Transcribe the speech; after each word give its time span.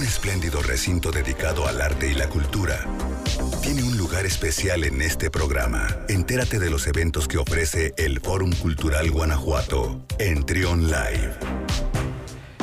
un 0.00 0.06
espléndido 0.06 0.62
recinto 0.62 1.10
dedicado 1.10 1.66
al 1.66 1.78
arte 1.78 2.10
y 2.10 2.14
la 2.14 2.26
cultura, 2.26 2.86
tiene 3.60 3.82
un 3.82 3.98
lugar 3.98 4.24
especial 4.24 4.84
en 4.84 5.02
este 5.02 5.30
programa. 5.30 5.88
Entérate 6.08 6.58
de 6.58 6.70
los 6.70 6.86
eventos 6.86 7.28
que 7.28 7.36
ofrece 7.36 7.92
el 7.98 8.18
Fórum 8.20 8.50
Cultural 8.62 9.10
Guanajuato 9.10 10.06
en 10.18 10.46
Trion 10.46 10.84
Live. 10.84 11.34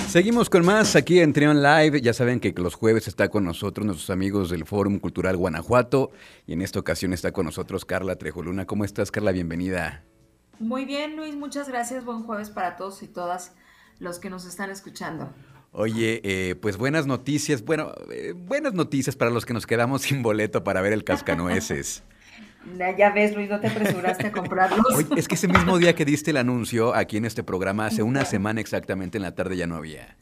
Seguimos 0.08 0.50
con 0.50 0.66
más 0.66 0.96
aquí 0.96 1.20
en 1.20 1.32
Trion 1.32 1.62
Live. 1.62 2.02
Ya 2.02 2.12
saben 2.12 2.40
que 2.40 2.56
los 2.58 2.74
jueves 2.74 3.08
está 3.08 3.30
con 3.30 3.44
nosotros 3.44 3.86
nuestros 3.86 4.10
amigos 4.10 4.50
del 4.50 4.66
Fórum 4.66 4.98
Cultural 4.98 5.38
Guanajuato 5.38 6.10
y 6.48 6.54
en 6.54 6.64
esta 6.64 6.80
ocasión 6.80 7.14
está 7.14 7.34
con 7.34 7.46
nosotros 7.46 7.86
Carla 7.86 8.16
Trejoluna. 8.16 8.66
¿Cómo 8.66 8.84
estás, 8.84 9.12
Carla? 9.12 9.32
Bienvenida. 9.32 10.04
Muy 10.58 10.86
bien, 10.86 11.16
Luis. 11.16 11.36
Muchas 11.36 11.70
gracias. 11.70 12.04
Buen 12.04 12.24
jueves 12.24 12.50
para 12.50 12.78
todos 12.78 13.04
y 13.04 13.08
todas 13.08 13.52
los 14.00 14.18
que 14.18 14.32
nos 14.32 14.46
están 14.46 14.72
escuchando. 14.72 15.32
Oye, 15.72 16.22
eh, 16.24 16.56
pues 16.56 16.78
buenas 16.78 17.06
noticias. 17.06 17.64
Bueno, 17.64 17.92
eh, 18.12 18.34
buenas 18.36 18.74
noticias 18.74 19.16
para 19.16 19.32
los 19.32 19.46
que 19.46 19.54
nos 19.54 19.66
quedamos 19.68 20.02
sin 20.04 20.24
boleto 20.24 20.64
para 20.64 20.82
ver 20.82 20.94
el 20.94 21.04
Cascanueces. 21.04 22.04
Ya 22.98 23.12
ves, 23.12 23.34
Luis, 23.34 23.50
no 23.50 23.62
te 23.62 23.68
apresuraste 23.68 24.28
a 24.28 24.32
comprarlos. 24.34 24.94
Oye, 24.94 25.08
es 25.16 25.30
que 25.30 25.36
ese 25.36 25.48
mismo 25.48 25.78
día 25.78 25.96
que 25.96 26.04
diste 26.04 26.32
el 26.32 26.38
anuncio 26.38 26.94
aquí 26.94 27.16
en 27.16 27.24
este 27.24 27.42
programa, 27.42 27.86
hace 27.86 28.04
una 28.04 28.26
semana 28.26 28.60
exactamente 28.60 29.18
en 29.18 29.22
la 29.22 29.36
tarde 29.36 29.56
ya 29.56 29.68
no 29.68 29.78
había. 29.78 30.18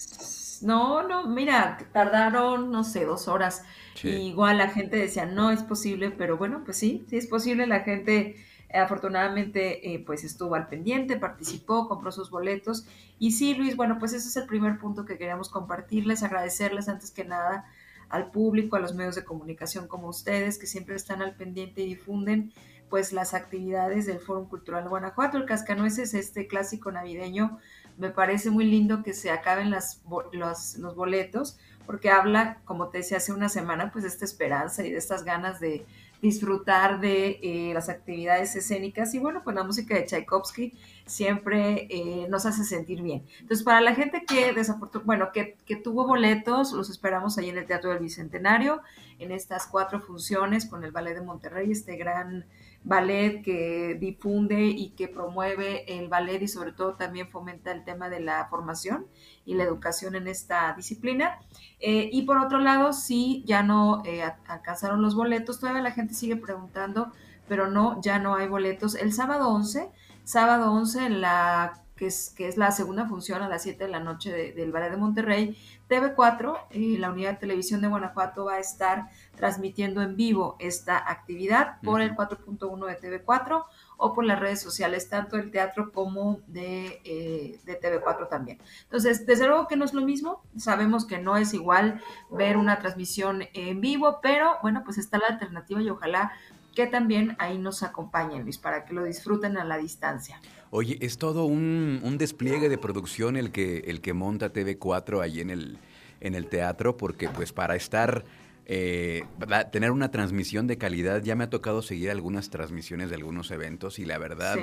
No, 0.62 1.08
no, 1.08 1.28
mira, 1.28 1.80
tardaron, 1.92 2.72
no 2.72 2.84
sé, 2.84 3.06
dos 3.06 3.28
horas. 3.28 3.64
igual 4.04 4.60
la 4.60 4.70
gente 4.70 4.98
decía, 4.98 5.26
no 5.26 5.50
es 5.50 5.64
posible, 5.64 6.12
pero 6.12 6.38
bueno, 6.38 6.62
pues 6.64 6.78
sí, 6.78 7.04
sí 7.10 7.18
es 7.18 7.26
posible. 7.26 7.66
La 7.66 7.80
gente 7.80 8.36
afortunadamente 8.78 9.94
eh, 9.94 10.04
pues 10.06 10.24
estuvo 10.24 10.56
al 10.56 10.68
pendiente, 10.68 11.18
participó, 11.18 11.88
compró 11.88 12.12
sus 12.12 12.30
boletos. 12.30 12.86
Y 13.20 13.32
sí, 13.32 13.54
Luis, 13.56 13.76
bueno, 13.76 13.98
pues 14.00 14.14
ese 14.14 14.28
es 14.28 14.38
el 14.38 14.48
primer 14.48 14.78
punto 14.80 15.06
que 15.06 15.18
queríamos 15.18 15.50
compartirles, 15.50 16.24
agradecerles 16.24 16.90
antes 16.90 17.12
que 17.12 17.26
nada 17.26 17.66
al 18.10 18.32
público, 18.32 18.76
a 18.76 18.80
los 18.80 18.94
medios 18.94 19.16
de 19.16 19.24
comunicación 19.24 19.88
como 19.88 20.08
ustedes, 20.08 20.58
que 20.58 20.68
siempre 20.68 20.96
están 20.96 21.22
al 21.22 21.36
pendiente 21.36 21.82
y 21.82 21.88
difunden 21.88 22.54
pues 22.90 23.14
las 23.14 23.34
actividades 23.34 24.06
del 24.06 24.20
Foro 24.20 24.48
Cultural 24.48 24.88
Guanajuato. 24.88 25.38
El 25.38 25.46
Cascanueces, 25.46 26.14
este 26.14 26.48
clásico 26.48 26.92
navideño, 26.92 27.60
me 27.98 28.10
parece 28.10 28.50
muy 28.50 28.66
lindo 28.66 29.04
que 29.04 29.14
se 29.14 29.32
acaben 29.32 29.72
las, 29.72 30.02
los, 30.32 30.78
los 30.78 30.96
boletos, 30.96 31.58
porque 31.86 32.10
habla, 32.10 32.60
como 32.66 32.90
te 32.90 33.00
decía 33.00 33.18
hace 33.18 33.32
una 33.32 33.50
semana, 33.50 33.92
pues 33.92 34.04
de 34.04 34.10
esta 34.10 34.26
esperanza 34.26 34.86
y 34.86 34.92
de 34.92 34.98
estas 34.98 35.24
ganas 35.24 35.60
de 35.60 35.86
disfrutar 36.26 37.00
de 37.00 37.40
eh, 37.44 37.72
las 37.74 37.88
actividades 37.88 38.56
escénicas 38.56 39.14
y 39.14 39.20
bueno, 39.20 39.42
pues 39.44 39.56
la 39.56 39.64
música 39.64 39.94
de 39.94 40.06
Tchaikovsky 40.06 40.74
siempre 41.06 41.88
eh, 41.92 42.28
nos 42.30 42.48
hace 42.48 42.64
sentir 42.64 43.04
bien. 43.04 43.24
Entonces, 43.40 43.64
para 43.64 43.80
la 43.80 43.94
gente 43.94 44.26
que 44.26 44.56
bueno, 45.04 45.32
que, 45.32 45.56
que, 45.68 45.76
tuvo 45.76 46.08
boletos, 46.08 46.72
los 46.72 46.90
esperamos 46.90 47.38
ahí 47.38 47.50
en 47.50 47.60
el 47.60 47.68
Teatro 47.68 47.92
del 47.92 48.00
Bicentenario, 48.00 48.82
en 49.20 49.32
estas 49.32 49.68
cuatro 49.68 50.00
funciones 50.00 50.66
con 50.66 50.84
el 50.84 50.92
Ballet 50.92 51.14
de 51.14 51.22
Monterrey, 51.22 51.72
este 51.72 51.96
gran 51.96 52.46
ballet 52.86 53.42
que 53.42 53.98
difunde 54.00 54.66
y 54.68 54.92
que 54.92 55.08
promueve 55.08 55.98
el 55.98 56.08
ballet 56.08 56.42
y 56.44 56.48
sobre 56.48 56.72
todo 56.72 56.94
también 56.94 57.30
fomenta 57.30 57.72
el 57.72 57.84
tema 57.84 58.10
de 58.10 58.20
la 58.20 58.48
formación 58.48 59.08
y 59.44 59.56
la 59.56 59.64
educación 59.64 60.16
en 60.16 60.28
esta 60.28 60.74
disciplina. 60.74 61.40
Eh, 61.80 62.10
y 62.14 62.22
por 62.22 62.38
otro 62.38 62.60
lado, 62.60 62.94
si 62.94 63.44
ya 63.46 63.64
no 63.64 64.04
eh, 64.06 64.24
alcanzaron 64.48 65.02
los 65.02 65.16
boletos, 65.16 65.60
todavía 65.60 65.82
la 65.82 65.92
gente 65.92 66.14
sigue 66.14 66.38
preguntando, 66.38 67.12
pero 67.48 67.68
no, 67.70 68.00
ya 68.02 68.20
no 68.20 68.36
hay 68.36 68.48
boletos. 68.48 68.96
El 68.96 69.14
sábado 69.14 69.50
11, 69.50 69.90
sábado 70.24 70.72
11 70.72 71.06
en 71.08 71.22
la 71.22 71.85
que 71.96 72.08
es, 72.08 72.34
que 72.36 72.48
es 72.48 72.58
la 72.58 72.72
segunda 72.72 73.08
función 73.08 73.42
a 73.42 73.50
las 73.50 73.64
7 73.64 73.86
de 73.86 73.90
la 73.90 74.00
noche 74.00 74.54
del 74.54 74.72
Ballet 74.72 74.92
de 74.92 74.98
Monterrey, 74.98 75.58
TV4, 75.90 76.68
eh, 76.72 76.98
la 77.00 77.12
unidad 77.12 77.32
de 77.32 77.38
televisión 77.38 77.82
de 77.82 77.88
Guanajuato, 77.88 78.46
va 78.46 78.56
a 78.56 78.60
estar 78.60 79.10
transmitiendo 79.36 80.02
en 80.02 80.16
vivo 80.16 80.56
esta 80.60 80.98
actividad 80.98 81.80
por 81.82 82.02
el 82.02 82.16
4.1 82.16 82.86
de 82.88 83.24
TV4 83.24 83.66
o 83.98 84.14
por 84.14 84.26
las 84.26 84.40
redes 84.40 84.62
sociales, 84.62 85.10
tanto 85.10 85.38
del 85.38 85.52
teatro 85.52 85.92
como 85.92 86.42
de, 86.48 87.02
eh, 87.06 87.60
de, 87.64 87.80
TV4 87.80 88.28
también. 88.28 88.60
Entonces, 88.84 89.26
desde 89.26 89.48
luego 89.48 89.68
que 89.68 89.78
no 89.78 89.86
es 89.86 89.94
lo 89.94 90.02
mismo, 90.02 90.44
sabemos 90.58 91.06
que 91.06 91.20
no 91.20 91.38
es 91.38 91.54
igual 91.54 92.02
ver 92.30 92.58
una 92.58 92.80
transmisión 92.80 93.44
en 93.54 93.80
vivo, 93.80 94.20
pero 94.22 94.58
bueno, 94.62 94.82
pues 94.84 94.98
está 94.98 95.18
la 95.18 95.28
alternativa 95.28 95.82
y 95.82 95.90
ojalá 95.90 96.34
que 96.76 96.86
también 96.86 97.36
ahí 97.40 97.58
nos 97.58 97.82
acompañen, 97.82 98.44
Luis, 98.44 98.60
para 98.60 98.86
que 98.86 98.94
lo 98.94 99.04
disfruten 99.04 99.58
a 99.58 99.64
la 99.64 99.78
distancia. 99.78 100.40
Oye, 100.70 100.98
es 101.02 101.18
todo 101.18 101.46
un, 101.46 102.18
despliegue 102.20 102.70
de 102.70 102.78
producción 102.78 103.38
el 103.38 103.52
que, 103.52 103.80
el 103.88 104.02
que 104.02 104.14
monta 104.14 104.54
TV4 104.54 105.24
ahí 105.24 105.40
en 105.40 105.50
el, 105.50 105.80
en 106.22 106.36
el 106.36 106.48
teatro, 106.48 106.98
porque 106.98 107.30
pues 107.30 107.54
para 107.54 107.76
estar, 107.76 108.26
eh, 108.66 109.24
tener 109.72 109.92
una 109.92 110.12
transmisión 110.12 110.68
de 110.68 110.78
calidad, 110.78 111.24
ya 111.24 111.36
me 111.36 111.46
ha 111.46 111.50
tocado 111.50 111.82
seguir 111.82 112.12
algunas 112.12 112.50
transmisiones 112.50 113.10
de 113.10 113.16
algunos 113.16 113.50
eventos 113.52 113.98
y 113.98 114.06
la 114.06 114.18
verdad 114.18 114.58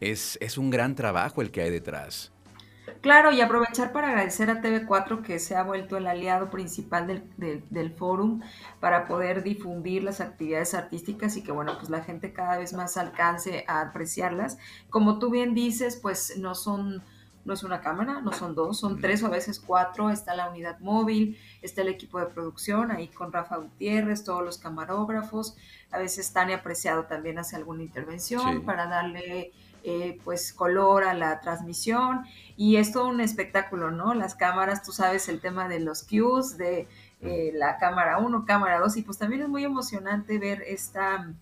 es, 0.00 0.38
es 0.40 0.58
un 0.58 0.70
gran 0.70 0.94
trabajo 0.94 1.42
el 1.42 1.50
que 1.50 1.62
hay 1.62 1.70
detrás. 1.70 2.32
Claro, 3.00 3.32
y 3.32 3.40
aprovechar 3.40 3.92
para 3.92 4.08
agradecer 4.08 4.50
a 4.50 4.60
TV4 4.60 5.22
que 5.22 5.38
se 5.38 5.56
ha 5.56 5.62
vuelto 5.62 5.96
el 5.96 6.06
aliado 6.06 6.50
principal 6.50 7.06
del, 7.06 7.22
del, 7.70 7.92
fórum 7.92 8.40
para 8.80 9.06
poder 9.06 9.42
difundir 9.42 10.02
las 10.02 10.20
actividades 10.20 10.74
artísticas 10.74 11.36
y 11.36 11.42
que, 11.42 11.52
bueno, 11.52 11.76
pues 11.78 11.90
la 11.90 12.02
gente 12.02 12.32
cada 12.32 12.58
vez 12.58 12.72
más 12.72 12.96
alcance 12.96 13.64
a 13.68 13.80
apreciarlas. 13.80 14.58
Como 14.90 15.18
tú 15.18 15.30
bien 15.30 15.54
dices, 15.54 15.96
pues 15.96 16.38
no 16.38 16.54
son 16.54 17.02
no 17.48 17.54
es 17.54 17.62
una 17.62 17.80
cámara, 17.80 18.20
no 18.20 18.30
son 18.32 18.54
dos, 18.54 18.78
son 18.78 19.00
tres 19.00 19.22
o 19.22 19.26
a 19.26 19.30
veces 19.30 19.58
cuatro, 19.58 20.10
está 20.10 20.34
la 20.34 20.50
unidad 20.50 20.78
móvil, 20.80 21.38
está 21.62 21.80
el 21.80 21.88
equipo 21.88 22.20
de 22.20 22.26
producción, 22.26 22.90
ahí 22.90 23.08
con 23.08 23.32
Rafa 23.32 23.56
Gutiérrez, 23.56 24.22
todos 24.22 24.44
los 24.44 24.58
camarógrafos, 24.58 25.56
a 25.90 25.96
veces 25.96 26.30
Tania 26.30 26.56
Apreciado 26.56 27.04
también 27.04 27.38
hace 27.38 27.56
alguna 27.56 27.82
intervención 27.82 28.66
para 28.66 28.86
darle 28.86 29.52
eh, 29.88 30.20
pues 30.22 30.52
color 30.52 31.04
a 31.04 31.14
la 31.14 31.40
transmisión 31.40 32.26
y 32.58 32.76
es 32.76 32.92
todo 32.92 33.08
un 33.08 33.22
espectáculo, 33.22 33.90
¿no? 33.90 34.12
Las 34.12 34.34
cámaras, 34.34 34.82
tú 34.82 34.92
sabes 34.92 35.30
el 35.30 35.40
tema 35.40 35.66
de 35.66 35.80
los 35.80 36.02
cues, 36.02 36.58
de 36.58 36.88
eh, 37.22 37.52
la 37.54 37.78
cámara 37.78 38.18
1, 38.18 38.44
cámara 38.44 38.80
2 38.80 38.98
y 38.98 39.02
pues 39.02 39.16
también 39.16 39.42
es 39.42 39.48
muy 39.48 39.64
emocionante 39.64 40.38
ver 40.38 40.62
esta 40.66 41.32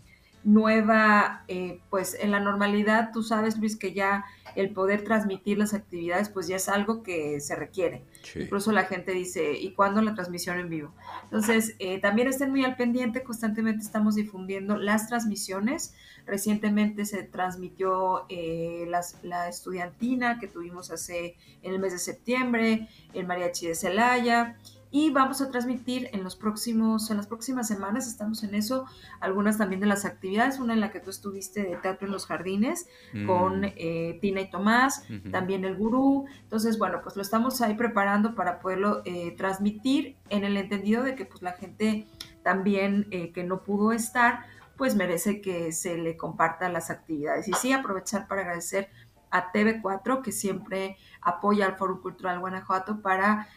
nueva, 0.46 1.42
eh, 1.48 1.80
pues 1.90 2.16
en 2.20 2.30
la 2.30 2.38
normalidad, 2.38 3.10
tú 3.12 3.24
sabes 3.24 3.58
Luis 3.58 3.74
que 3.74 3.92
ya 3.92 4.24
el 4.54 4.70
poder 4.70 5.02
transmitir 5.02 5.58
las 5.58 5.74
actividades, 5.74 6.28
pues 6.28 6.46
ya 6.46 6.54
es 6.54 6.68
algo 6.68 7.02
que 7.02 7.40
se 7.40 7.56
requiere. 7.56 8.04
Incluso 8.36 8.70
la 8.70 8.84
gente 8.84 9.10
dice, 9.10 9.58
¿y 9.58 9.72
cuándo 9.72 10.00
la 10.02 10.14
transmisión 10.14 10.60
en 10.60 10.68
vivo? 10.68 10.94
Entonces, 11.24 11.74
eh, 11.80 12.00
también 12.00 12.28
estén 12.28 12.52
muy 12.52 12.64
al 12.64 12.76
pendiente, 12.76 13.24
constantemente 13.24 13.82
estamos 13.82 14.14
difundiendo 14.14 14.76
las 14.76 15.08
transmisiones. 15.08 15.94
Recientemente 16.26 17.06
se 17.06 17.24
transmitió 17.24 18.24
eh, 18.28 18.88
la 19.22 19.48
estudiantina 19.48 20.38
que 20.38 20.46
tuvimos 20.46 20.92
hace 20.92 21.36
en 21.62 21.74
el 21.74 21.80
mes 21.80 21.92
de 21.92 21.98
septiembre, 21.98 22.88
el 23.14 23.26
mariachi 23.26 23.66
de 23.66 23.74
Celaya 23.74 24.56
y 24.90 25.10
vamos 25.10 25.40
a 25.40 25.50
transmitir 25.50 26.08
en 26.12 26.22
los 26.22 26.36
próximos, 26.36 27.10
en 27.10 27.16
las 27.16 27.26
próximas 27.26 27.68
semanas, 27.68 28.06
estamos 28.06 28.42
en 28.44 28.54
eso, 28.54 28.86
algunas 29.20 29.58
también 29.58 29.80
de 29.80 29.86
las 29.86 30.04
actividades, 30.04 30.58
una 30.58 30.74
en 30.74 30.80
la 30.80 30.90
que 30.90 31.00
tú 31.00 31.10
estuviste 31.10 31.62
de 31.62 31.76
Teatro 31.76 32.06
en 32.06 32.12
los 32.12 32.26
Jardines 32.26 32.88
con 33.26 33.60
mm. 33.60 33.72
eh, 33.76 34.18
Tina 34.20 34.40
y 34.40 34.50
Tomás, 34.50 35.04
también 35.30 35.64
el 35.64 35.76
gurú, 35.76 36.26
entonces 36.42 36.78
bueno, 36.78 37.00
pues 37.02 37.16
lo 37.16 37.22
estamos 37.22 37.60
ahí 37.60 37.74
preparando 37.74 38.34
para 38.34 38.60
poderlo 38.60 39.02
eh, 39.04 39.34
transmitir 39.36 40.16
en 40.30 40.44
el 40.44 40.56
entendido 40.56 41.02
de 41.02 41.14
que 41.14 41.24
pues 41.24 41.42
la 41.42 41.52
gente 41.52 42.06
también 42.42 43.08
eh, 43.10 43.32
que 43.32 43.42
no 43.44 43.62
pudo 43.62 43.92
estar, 43.92 44.46
pues 44.76 44.94
merece 44.94 45.40
que 45.40 45.72
se 45.72 45.96
le 45.96 46.16
compartan 46.16 46.72
las 46.72 46.90
actividades. 46.90 47.48
Y 47.48 47.52
sí, 47.54 47.72
aprovechar 47.72 48.28
para 48.28 48.42
agradecer 48.42 48.90
a 49.30 49.52
TV4 49.52 50.22
que 50.22 50.32
siempre 50.32 50.96
apoya 51.20 51.66
al 51.66 51.76
Foro 51.76 52.00
Cultural 52.00 52.38
Guanajuato 52.38 53.00
para 53.02 53.48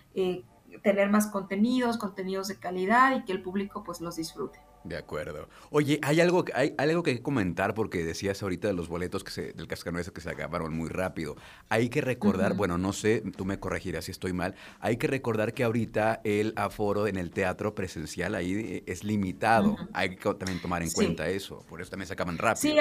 tener 0.83 1.09
más 1.09 1.27
contenidos, 1.27 1.97
contenidos 1.97 2.47
de 2.47 2.57
calidad 2.57 3.15
y 3.15 3.25
que 3.25 3.31
el 3.31 3.41
público 3.41 3.83
pues 3.83 4.01
los 4.01 4.15
disfrute. 4.15 4.59
De 4.83 4.95
acuerdo. 4.95 5.49
Oye, 5.71 5.99
hay 6.03 6.21
algo, 6.21 6.45
hay, 6.53 6.73
algo 6.77 7.03
que 7.03 7.21
comentar 7.21 7.73
porque 7.73 8.03
decías 8.05 8.41
ahorita 8.41 8.69
de 8.69 8.73
los 8.73 8.87
boletos 8.87 9.23
que 9.23 9.31
se, 9.31 9.53
del 9.53 9.67
cascanueces 9.67 10.13
que 10.13 10.21
se 10.21 10.29
acabaron 10.29 10.73
muy 10.73 10.89
rápido. 10.89 11.35
Hay 11.67 11.89
que 11.89 11.99
recordar, 11.99 12.53
bueno, 12.53 12.77
no 12.77 12.93
sé, 12.93 13.21
tú 13.35 13.43
me 13.43 13.59
corregirás 13.59 14.05
si 14.05 14.11
estoy 14.11 14.31
mal, 14.31 14.55
hay 14.79 14.95
que 14.97 15.07
recordar 15.07 15.53
que 15.53 15.65
ahorita 15.65 16.21
el 16.23 16.53
aforo 16.55 17.07
en 17.07 17.17
el 17.17 17.31
teatro 17.31 17.75
presencial 17.75 18.35
ahí 18.35 18.53
eh, 18.53 18.83
es 18.87 19.03
limitado. 19.03 19.75
Hay 19.93 20.15
que 20.15 20.33
también 20.35 20.61
tomar 20.61 20.81
en 20.81 20.91
cuenta 20.91 21.27
eso, 21.27 21.59
por 21.67 21.81
eso 21.81 21.91
también 21.91 22.07
se 22.07 22.13
acaban 22.13 22.37
rápido. 22.37 22.73
Sí, 22.73 22.79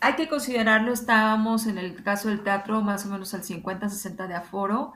hay 0.00 0.14
que 0.14 0.28
considerarlo, 0.28 0.92
estábamos 0.92 1.66
en 1.66 1.78
el 1.78 2.02
caso 2.02 2.28
del 2.28 2.42
teatro 2.42 2.82
más 2.82 3.06
o 3.06 3.08
menos 3.08 3.32
al 3.34 3.42
50-60 3.42 4.28
de 4.28 4.34
aforo. 4.34 4.92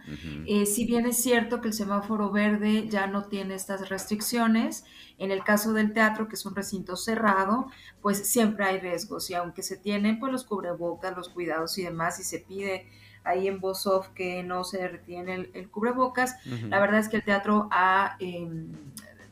Eh, 0.46 0.66
si 0.66 0.84
bien 0.84 1.06
es 1.06 1.22
cierto 1.22 1.60
que 1.60 1.68
el 1.68 1.74
semáforo 1.74 2.30
verde 2.30 2.88
ya 2.88 3.06
no 3.06 3.24
tiene 3.24 3.54
estas 3.54 3.88
restricciones, 3.88 4.84
en 5.18 5.30
el 5.30 5.42
caso 5.42 5.72
del 5.72 5.92
teatro, 5.92 6.28
que 6.28 6.34
es 6.34 6.44
un 6.46 6.54
recinto 6.54 6.96
cerrado, 6.96 7.66
pues 8.02 8.28
siempre 8.28 8.64
hay 8.64 8.78
riesgos 8.78 9.30
y 9.30 9.34
aunque 9.34 9.62
se 9.62 9.76
tienen 9.76 10.18
pues 10.18 10.32
los 10.32 10.44
cubrebocas, 10.44 11.16
los 11.16 11.28
cuidados 11.28 11.76
y 11.78 11.84
demás, 11.84 12.20
y 12.20 12.24
se 12.24 12.38
pide 12.38 12.86
ahí 13.24 13.48
en 13.48 13.60
voz 13.60 13.86
off 13.86 14.08
que 14.08 14.42
no 14.42 14.64
se 14.64 14.86
retiene 14.86 15.50
el, 15.52 15.68
cubrebocas. 15.70 16.36
La 16.68 16.80
verdad 16.80 17.00
es 17.00 17.08
que 17.08 17.16
el 17.16 17.24
teatro 17.24 17.68
ha 17.70 18.16
em, 18.18 18.68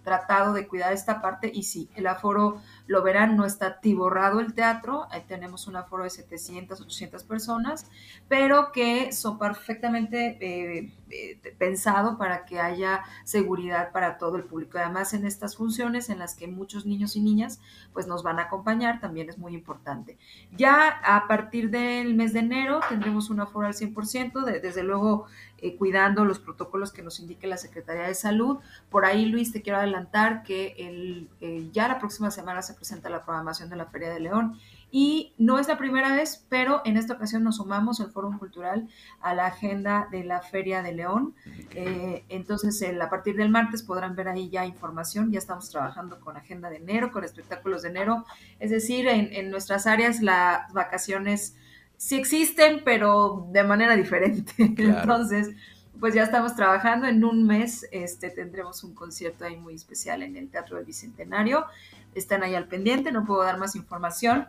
tratado 0.08 0.54
de 0.54 0.66
cuidar 0.66 0.92
esta 0.92 1.20
parte 1.20 1.50
y 1.52 1.64
sí, 1.64 1.88
el 1.94 2.06
aforo 2.06 2.62
lo 2.88 3.02
verán, 3.02 3.36
no 3.36 3.44
está 3.44 3.80
tiborrado 3.80 4.40
el 4.40 4.54
teatro, 4.54 5.06
ahí 5.10 5.22
tenemos 5.28 5.66
un 5.68 5.76
aforo 5.76 6.04
de 6.04 6.10
700, 6.10 6.80
800 6.80 7.22
personas, 7.22 7.86
pero 8.28 8.72
que 8.72 9.12
son 9.12 9.38
perfectamente 9.38 10.38
eh, 10.40 10.90
eh, 11.10 11.54
pensado 11.58 12.16
para 12.16 12.46
que 12.46 12.58
haya 12.60 13.02
seguridad 13.24 13.92
para 13.92 14.16
todo 14.16 14.36
el 14.36 14.44
público. 14.44 14.78
Además, 14.78 15.12
en 15.12 15.26
estas 15.26 15.54
funciones 15.54 16.08
en 16.08 16.18
las 16.18 16.34
que 16.34 16.48
muchos 16.48 16.86
niños 16.86 17.14
y 17.14 17.20
niñas 17.20 17.60
pues 17.92 18.06
nos 18.06 18.22
van 18.22 18.38
a 18.38 18.44
acompañar, 18.44 19.00
también 19.00 19.28
es 19.28 19.36
muy 19.36 19.54
importante. 19.54 20.16
Ya 20.56 20.88
a 20.88 21.28
partir 21.28 21.68
del 21.68 22.14
mes 22.14 22.32
de 22.32 22.40
enero 22.40 22.80
tendremos 22.88 23.28
un 23.28 23.40
aforo 23.40 23.66
al 23.66 23.74
100%, 23.74 24.60
desde 24.62 24.82
luego 24.82 25.26
eh, 25.60 25.76
cuidando 25.76 26.24
los 26.24 26.38
protocolos 26.38 26.92
que 26.92 27.02
nos 27.02 27.20
indique 27.20 27.46
la 27.46 27.58
Secretaría 27.58 28.04
de 28.04 28.14
Salud. 28.14 28.58
Por 28.88 29.04
ahí, 29.04 29.26
Luis, 29.26 29.52
te 29.52 29.60
quiero 29.60 29.78
adelantar 29.78 30.42
que 30.42 30.74
el, 30.78 31.28
ya 31.72 31.88
la 31.88 31.98
próxima 31.98 32.30
semana 32.30 32.62
se 32.62 32.77
presenta 32.78 33.10
la 33.10 33.24
programación 33.24 33.68
de 33.68 33.76
la 33.76 33.86
Feria 33.86 34.10
de 34.10 34.20
León. 34.20 34.58
Y 34.90 35.34
no 35.36 35.58
es 35.58 35.68
la 35.68 35.76
primera 35.76 36.14
vez, 36.14 36.46
pero 36.48 36.80
en 36.86 36.96
esta 36.96 37.12
ocasión 37.12 37.44
nos 37.44 37.56
sumamos 37.56 38.00
el 38.00 38.10
Foro 38.10 38.34
Cultural 38.38 38.88
a 39.20 39.34
la 39.34 39.46
agenda 39.46 40.08
de 40.10 40.24
la 40.24 40.40
Feria 40.40 40.82
de 40.82 40.92
León. 40.92 41.34
Eh, 41.74 42.24
entonces, 42.30 42.82
a 42.98 43.10
partir 43.10 43.36
del 43.36 43.50
martes 43.50 43.82
podrán 43.82 44.16
ver 44.16 44.28
ahí 44.28 44.48
ya 44.48 44.64
información. 44.64 45.30
Ya 45.30 45.38
estamos 45.38 45.68
trabajando 45.68 46.20
con 46.20 46.38
agenda 46.38 46.70
de 46.70 46.76
enero, 46.76 47.12
con 47.12 47.22
espectáculos 47.22 47.82
de 47.82 47.90
enero. 47.90 48.24
Es 48.60 48.70
decir, 48.70 49.08
en, 49.08 49.50
nuestras 49.50 49.86
áreas 49.86 50.22
las 50.22 50.72
vacaciones 50.72 51.54
sí 51.98 52.16
existen, 52.16 52.80
pero 52.82 53.46
de 53.52 53.64
manera 53.64 53.94
diferente. 53.94 54.52
Entonces, 54.58 55.50
pues 56.00 56.14
ya 56.14 56.22
estamos 56.22 56.54
trabajando. 56.54 57.06
En 57.06 57.24
un 57.24 57.46
mes 57.46 57.86
este, 57.92 58.30
tendremos 58.30 58.84
un 58.84 58.94
concierto 58.94 59.44
ahí 59.44 59.56
muy 59.56 59.74
especial 59.74 60.22
en 60.22 60.36
el 60.36 60.48
Teatro 60.48 60.76
del 60.76 60.86
Bicentenario. 60.86 61.66
Están 62.14 62.42
ahí 62.42 62.54
al 62.54 62.66
pendiente, 62.66 63.12
no 63.12 63.24
puedo 63.24 63.42
dar 63.42 63.58
más 63.58 63.76
información, 63.76 64.46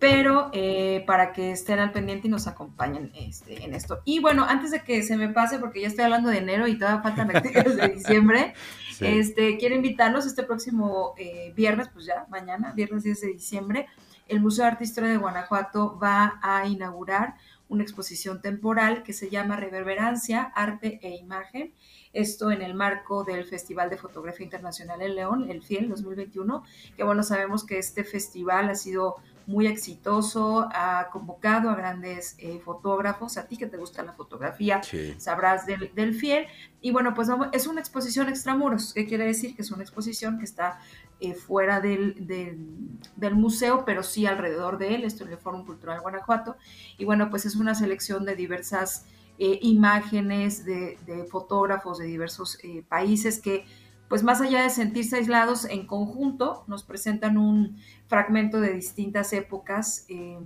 pero 0.00 0.50
eh, 0.52 1.04
para 1.06 1.32
que 1.32 1.52
estén 1.52 1.78
al 1.78 1.92
pendiente 1.92 2.26
y 2.26 2.30
nos 2.30 2.46
acompañen 2.46 3.12
este, 3.14 3.64
en 3.64 3.74
esto. 3.74 4.00
Y 4.04 4.18
bueno, 4.18 4.44
antes 4.48 4.70
de 4.70 4.82
que 4.82 5.02
se 5.02 5.16
me 5.16 5.28
pase, 5.28 5.58
porque 5.58 5.80
ya 5.80 5.88
estoy 5.88 6.04
hablando 6.04 6.28
de 6.30 6.38
enero 6.38 6.66
y 6.66 6.78
todavía 6.78 7.02
faltan 7.02 7.34
actividades 7.34 7.76
de 7.76 7.88
diciembre, 7.88 8.54
este, 9.00 9.58
quiero 9.58 9.76
invitarlos 9.76 10.26
este 10.26 10.42
próximo 10.42 11.14
eh, 11.18 11.52
viernes, 11.54 11.88
pues 11.92 12.06
ya, 12.06 12.26
mañana, 12.28 12.72
viernes 12.72 13.04
10 13.04 13.20
de 13.20 13.28
diciembre, 13.28 13.86
el 14.28 14.40
Museo 14.40 14.64
de 14.64 14.72
Arte 14.72 14.84
e 14.84 14.86
Historia 14.86 15.10
de 15.10 15.18
Guanajuato 15.18 15.98
va 15.98 16.40
a 16.42 16.66
inaugurar 16.66 17.36
una 17.68 17.82
exposición 17.82 18.40
temporal 18.40 19.02
que 19.02 19.12
se 19.12 19.30
llama 19.30 19.56
Reverberancia, 19.56 20.42
Arte 20.54 21.00
e 21.02 21.16
Imagen. 21.16 21.74
Esto 22.12 22.50
en 22.50 22.62
el 22.62 22.74
marco 22.74 23.24
del 23.24 23.44
Festival 23.44 23.90
de 23.90 23.98
Fotografía 23.98 24.44
Internacional 24.44 25.02
en 25.02 25.14
León, 25.14 25.50
el 25.50 25.62
FIEL 25.62 25.88
2021, 25.88 26.62
que 26.96 27.04
bueno, 27.04 27.22
sabemos 27.22 27.64
que 27.64 27.78
este 27.78 28.04
festival 28.04 28.70
ha 28.70 28.74
sido 28.74 29.16
muy 29.46 29.68
exitoso, 29.68 30.68
ha 30.72 31.08
convocado 31.12 31.70
a 31.70 31.76
grandes 31.76 32.34
eh, 32.38 32.60
fotógrafos, 32.64 33.36
a 33.36 33.46
ti 33.46 33.56
que 33.56 33.66
te 33.66 33.76
gusta 33.76 34.02
la 34.02 34.12
fotografía, 34.12 34.80
sabrás 35.18 35.66
del, 35.66 35.92
del, 35.94 36.14
fiel. 36.14 36.46
Y 36.80 36.90
bueno, 36.90 37.14
pues 37.14 37.28
es 37.52 37.66
una 37.66 37.80
exposición 37.80 38.28
extramuros, 38.28 38.92
¿qué 38.92 39.06
quiere 39.06 39.24
decir? 39.24 39.54
Que 39.54 39.62
es 39.62 39.70
una 39.70 39.84
exposición 39.84 40.38
que 40.38 40.44
está 40.44 40.80
eh, 41.20 41.34
fuera 41.34 41.80
del, 41.80 42.26
del, 42.26 43.34
museo, 43.34 43.84
pero 43.84 44.02
sí 44.02 44.26
alrededor 44.26 44.78
de 44.78 44.96
él, 44.96 45.04
esto 45.04 45.24
en 45.24 45.30
el 45.30 45.38
Fórum 45.38 45.64
Cultural 45.64 46.00
Guanajuato. 46.00 46.56
Y 46.98 47.04
bueno, 47.04 47.30
pues 47.30 47.46
es 47.46 47.54
una 47.54 47.76
selección 47.76 48.24
de 48.24 48.34
diversas 48.34 49.06
eh, 49.38 49.60
imágenes 49.62 50.64
de, 50.64 50.98
de, 51.06 51.24
fotógrafos 51.24 51.98
de 51.98 52.06
diversos 52.06 52.58
países 52.88 53.40
que 53.40 53.64
pues 54.08 54.22
más 54.22 54.40
allá 54.40 54.62
de 54.62 54.70
sentirse 54.70 55.16
aislados 55.16 55.64
en 55.64 55.86
conjunto, 55.86 56.64
nos 56.66 56.84
presentan 56.84 57.38
un 57.38 57.78
fragmento 58.08 58.60
de 58.60 58.72
distintas 58.74 59.32
épocas 59.32 60.06
eh, 60.08 60.38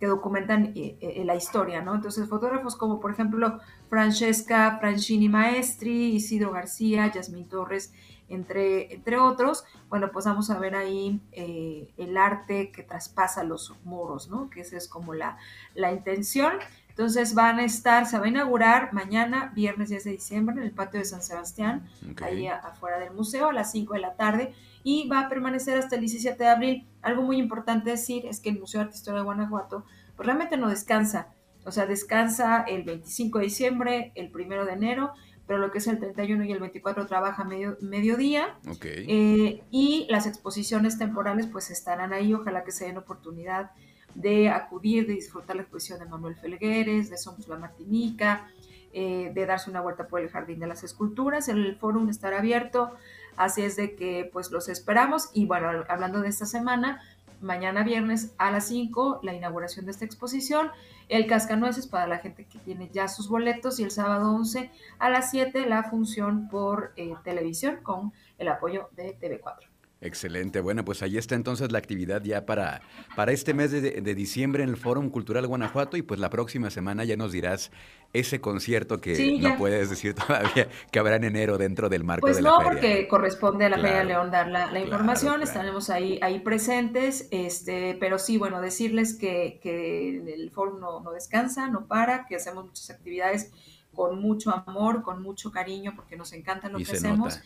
que 0.00 0.06
documentan 0.06 0.72
eh, 0.74 0.98
eh, 1.00 1.24
la 1.24 1.36
historia, 1.36 1.82
¿no? 1.82 1.94
Entonces, 1.94 2.28
fotógrafos 2.28 2.76
como, 2.76 3.00
por 3.00 3.12
ejemplo, 3.12 3.60
Francesca 3.88 4.78
Franchini 4.80 5.28
Maestri, 5.28 6.16
Isidro 6.16 6.50
García, 6.52 7.10
Yasmín 7.12 7.48
Torres, 7.48 7.92
entre, 8.28 8.94
entre 8.94 9.18
otros, 9.18 9.64
bueno, 9.88 10.10
pues 10.12 10.24
vamos 10.24 10.50
a 10.50 10.58
ver 10.58 10.74
ahí 10.74 11.20
el 11.32 12.16
arte 12.16 12.70
que 12.72 12.82
traspasa 12.82 13.44
los 13.44 13.74
muros, 13.84 14.28
¿no? 14.28 14.50
Que 14.50 14.60
esa 14.60 14.76
es 14.76 14.88
como 14.88 15.14
la, 15.14 15.38
la 15.74 15.92
intención. 15.92 16.54
Entonces 16.88 17.34
van 17.34 17.58
a 17.58 17.64
estar, 17.64 18.06
se 18.06 18.18
va 18.18 18.24
a 18.24 18.28
inaugurar 18.28 18.94
mañana, 18.94 19.52
viernes 19.54 19.90
10 19.90 20.04
de 20.04 20.10
diciembre, 20.12 20.56
en 20.56 20.62
el 20.62 20.70
patio 20.70 20.98
de 20.98 21.04
San 21.04 21.22
Sebastián, 21.22 21.86
ahí 22.22 22.46
afuera 22.46 22.98
del 22.98 23.12
museo, 23.12 23.50
a 23.50 23.52
las 23.52 23.70
5 23.72 23.92
de 23.92 24.00
la 24.00 24.14
tarde, 24.14 24.54
y 24.82 25.06
va 25.06 25.20
a 25.20 25.28
permanecer 25.28 25.76
hasta 25.76 25.96
el 25.96 26.00
17 26.00 26.42
de 26.42 26.48
abril. 26.48 26.88
Algo 27.02 27.20
muy 27.20 27.36
importante 27.36 27.90
decir 27.90 28.24
es 28.24 28.40
que 28.40 28.48
el 28.48 28.58
Museo 28.58 28.80
de 28.80 28.84
Arte 28.86 28.96
Historia 28.96 29.18
de 29.18 29.24
Guanajuato, 29.24 29.84
pues 30.16 30.26
realmente 30.26 30.56
no 30.56 30.70
descansa. 30.70 31.34
O 31.66 31.70
sea, 31.70 31.84
descansa 31.84 32.62
el 32.62 32.84
25 32.84 33.40
de 33.40 33.44
diciembre, 33.44 34.12
el 34.14 34.32
1 34.34 34.64
de 34.64 34.72
enero, 34.72 35.12
pero 35.46 35.58
lo 35.60 35.70
que 35.70 35.78
es 35.78 35.86
el 35.86 35.98
31 35.98 36.44
y 36.44 36.52
el 36.52 36.58
24 36.58 37.06
trabaja 37.06 37.44
medio, 37.44 37.76
mediodía. 37.80 38.58
Eh, 38.82 39.62
y 39.70 40.06
las 40.10 40.26
exposiciones 40.26 40.98
temporales 40.98 41.46
pues 41.46 41.70
estarán 41.70 42.12
ahí, 42.12 42.34
ojalá 42.34 42.64
que 42.64 42.72
se 42.72 42.86
den 42.86 42.96
oportunidad 42.96 43.70
de 44.14 44.48
acudir, 44.48 45.06
de 45.06 45.14
disfrutar 45.14 45.56
la 45.56 45.62
exposición 45.62 45.98
de 46.00 46.06
Manuel 46.06 46.36
Felgueres, 46.36 47.10
de 47.10 47.18
Somos 47.18 47.46
la 47.48 47.58
Martinica, 47.58 48.48
eh, 48.92 49.30
de 49.34 49.46
darse 49.46 49.70
una 49.70 49.82
vuelta 49.82 50.08
por 50.08 50.20
el 50.20 50.30
Jardín 50.30 50.58
de 50.58 50.66
las 50.66 50.82
Esculturas. 50.82 51.48
El 51.48 51.76
foro 51.76 52.08
estará 52.08 52.38
abierto, 52.38 52.94
así 53.36 53.62
es 53.62 53.76
de 53.76 53.94
que 53.94 54.28
pues 54.32 54.50
los 54.50 54.68
esperamos. 54.68 55.30
Y 55.34 55.44
bueno, 55.44 55.68
hablando 55.88 56.22
de 56.22 56.28
esta 56.28 56.46
semana, 56.46 57.02
mañana 57.40 57.84
viernes 57.84 58.34
a 58.38 58.50
las 58.50 58.68
5 58.68 59.20
la 59.22 59.34
inauguración 59.34 59.84
de 59.86 59.92
esta 59.92 60.04
exposición, 60.04 60.70
el 61.08 61.26
Cascanueces 61.26 61.86
para 61.86 62.06
la 62.06 62.18
gente 62.18 62.44
que 62.44 62.58
tiene 62.58 62.90
ya 62.92 63.08
sus 63.08 63.28
boletos 63.28 63.78
y 63.78 63.84
el 63.84 63.90
sábado 63.90 64.34
11 64.34 64.70
a 64.98 65.10
las 65.10 65.30
7 65.30 65.66
la 65.66 65.84
función 65.84 66.48
por 66.48 66.92
eh, 66.96 67.14
televisión 67.24 67.78
con 67.82 68.12
el 68.38 68.48
apoyo 68.48 68.88
de 68.96 69.18
TV4. 69.18 69.75
Excelente. 70.02 70.60
Bueno, 70.60 70.84
pues 70.84 71.02
ahí 71.02 71.16
está 71.16 71.36
entonces 71.36 71.72
la 71.72 71.78
actividad 71.78 72.22
ya 72.22 72.44
para, 72.44 72.82
para 73.16 73.32
este 73.32 73.54
mes 73.54 73.70
de, 73.72 74.14
diciembre 74.14 74.62
en 74.62 74.68
el 74.68 74.76
Fórum 74.76 75.08
Cultural 75.08 75.46
Guanajuato 75.46 75.96
y 75.96 76.02
pues 76.02 76.20
la 76.20 76.28
próxima 76.28 76.68
semana 76.68 77.04
ya 77.04 77.16
nos 77.16 77.32
dirás 77.32 77.70
ese 78.12 78.40
concierto 78.40 79.00
que 79.00 79.38
no 79.40 79.56
puedes 79.56 79.88
decir 79.88 80.14
todavía 80.26 80.68
que 80.90 80.98
habrá 80.98 81.16
en 81.16 81.24
enero 81.24 81.56
dentro 81.56 81.88
del 81.88 82.04
marco 82.04 82.26
pues 82.26 82.36
de 82.36 82.42
la 82.42 82.50
feria. 82.50 82.64
Pues 82.64 82.74
no, 82.74 82.80
porque 82.80 83.08
corresponde 83.08 83.64
a 83.64 83.68
la 83.70 83.78
Feria 83.78 83.98
de 83.98 84.04
León 84.04 84.30
dar 84.30 84.48
la, 84.48 84.78
información, 84.78 85.42
estaremos 85.42 85.88
ahí, 85.88 86.18
ahí 86.20 86.40
presentes, 86.40 87.28
este, 87.30 87.96
pero 87.98 88.18
sí, 88.18 88.36
bueno, 88.36 88.60
decirles 88.60 89.14
que, 89.14 89.58
que 89.62 90.34
el 90.34 90.50
Fórum 90.50 90.78
no, 90.78 91.00
no 91.00 91.12
descansa, 91.12 91.68
no 91.68 91.86
para, 91.86 92.26
que 92.26 92.36
hacemos 92.36 92.66
muchas 92.66 92.90
actividades 92.90 93.50
con 93.96 94.20
mucho 94.20 94.50
amor, 94.50 95.02
con 95.02 95.22
mucho 95.22 95.50
cariño, 95.50 95.94
porque 95.96 96.16
nos 96.16 96.34
encanta 96.34 96.68
lo 96.68 96.76
que 96.78 96.92
hacemos. 96.92 97.40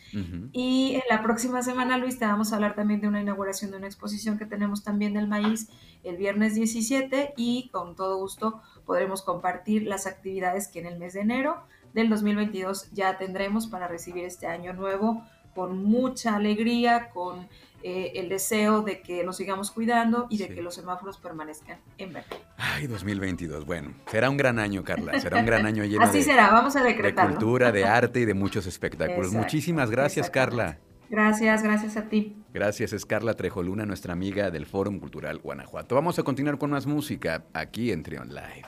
Y 0.51 0.95
en 0.95 1.03
la 1.09 1.23
próxima 1.23 1.63
semana, 1.63 1.97
Luis, 1.97 2.19
te 2.19 2.25
vamos 2.25 2.51
a 2.51 2.55
hablar 2.55 2.75
también 2.75 2.99
de 2.99 3.07
una 3.07 3.21
inauguración 3.21 3.71
de 3.71 3.77
una 3.77 3.87
exposición 3.87 4.37
que 4.37 4.45
tenemos 4.45 4.83
también 4.83 5.13
del 5.13 5.27
maíz 5.27 5.69
el 6.03 6.17
viernes 6.17 6.53
17 6.55 7.35
y 7.37 7.69
con 7.69 7.95
todo 7.95 8.17
gusto 8.17 8.61
podremos 8.85 9.21
compartir 9.21 9.83
las 9.83 10.07
actividades 10.07 10.67
que 10.67 10.79
en 10.79 10.87
el 10.87 10.99
mes 10.99 11.13
de 11.13 11.21
enero 11.21 11.63
del 11.93 12.09
2022 12.09 12.91
ya 12.91 13.17
tendremos 13.17 13.67
para 13.67 13.87
recibir 13.87 14.25
este 14.25 14.47
año 14.47 14.73
nuevo 14.73 15.23
con 15.55 15.83
mucha 15.83 16.35
alegría, 16.35 17.09
con 17.09 17.47
eh, 17.83 18.13
el 18.15 18.29
deseo 18.29 18.81
de 18.81 19.01
que 19.01 19.23
nos 19.23 19.37
sigamos 19.37 19.71
cuidando 19.71 20.27
y 20.29 20.37
de 20.37 20.49
que 20.49 20.61
los 20.61 20.75
semáforos 20.75 21.17
permanezcan 21.17 21.79
en 21.97 22.13
verde. 22.13 22.37
Ay, 22.57 22.87
2022. 22.87 23.65
Bueno, 23.65 23.93
será 24.09 24.29
un 24.29 24.37
gran 24.37 24.59
año, 24.59 24.83
Carla. 24.83 25.19
Será 25.19 25.39
un 25.39 25.45
gran 25.45 25.65
año 25.65 25.83
lleno 25.83 26.03
Así 26.03 26.23
será, 26.23 26.51
vamos 26.51 26.75
a 26.75 26.83
de 26.83 27.15
cultura, 27.15 27.71
de 27.71 27.85
arte 27.85 28.21
y 28.21 28.25
de 28.25 28.33
muchos 28.33 28.65
espectáculos. 28.67 29.31
Muchísimas 29.31 29.89
gracias, 29.89 30.29
Carla. 30.29 30.79
Gracias, 31.11 31.61
gracias 31.61 31.97
a 31.97 32.07
ti. 32.07 32.37
Gracias, 32.53 32.93
es 32.93 33.05
Carla 33.05 33.33
Trejoluna, 33.33 33.85
nuestra 33.85 34.13
amiga 34.13 34.49
del 34.49 34.65
Fórum 34.65 34.97
Cultural 34.99 35.39
Guanajuato. 35.39 35.93
Vamos 35.93 36.17
a 36.17 36.23
continuar 36.23 36.57
con 36.57 36.71
más 36.71 36.85
música 36.85 37.43
aquí 37.53 37.91
en 37.91 38.01
Trion 38.01 38.29
Live. 38.29 38.63